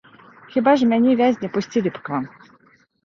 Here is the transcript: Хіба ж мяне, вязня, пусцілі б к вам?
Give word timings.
Хіба 0.53 0.71
ж 0.81 0.87
мяне, 0.93 1.13
вязня, 1.21 1.49
пусцілі 1.59 1.89
б 1.93 2.03
к 2.09 2.15
вам? 2.15 2.25